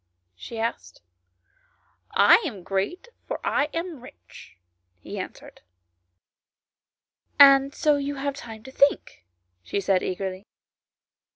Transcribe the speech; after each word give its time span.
"she 0.35 0.57
asked." 0.57 1.03
I 2.29 2.41
am 2.43 2.63
great, 2.63 3.09
for 3.27 3.39
I 3.45 3.65
am 3.71 4.01
rich," 4.01 4.57
he 4.99 5.19
answered." 5.19 5.61
And 7.39 7.75
so 7.75 7.97
you 7.97 8.15
have 8.15 8.33
time 8.35 8.63
to 8.63 8.71
think," 8.71 9.27
she 9.61 9.79
said 9.79 10.01
eagerly. 10.01 10.47